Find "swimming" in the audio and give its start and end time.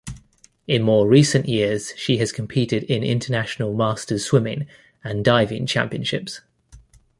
4.25-4.65